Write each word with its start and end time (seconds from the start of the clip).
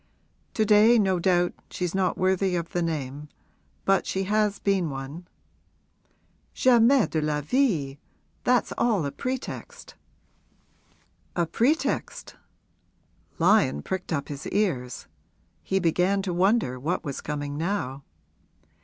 'To 0.55 0.65
day, 0.65 0.97
no 0.97 1.19
doubt, 1.19 1.53
she's 1.69 1.93
not 1.93 2.17
worthy 2.17 2.55
of 2.55 2.69
the 2.69 2.81
name; 2.81 3.29
but 3.85 4.07
she 4.07 4.23
has 4.23 4.57
been 4.57 4.89
one.' 4.89 5.27
'Jamais 6.55 7.05
de 7.05 7.21
la 7.21 7.39
vie! 7.41 7.99
That's 8.43 8.73
all 8.79 9.05
a 9.05 9.11
pretext.' 9.11 9.93
'A 11.35 11.45
pretext?' 11.45 12.35
Lyon 13.37 13.83
pricked 13.83 14.11
up 14.11 14.27
his 14.29 14.47
ears 14.47 15.05
he 15.61 15.77
began 15.79 16.23
to 16.23 16.33
wonder 16.33 16.79
what 16.79 17.03
was 17.03 17.21
coming 17.21 17.55
now. 17.55 18.03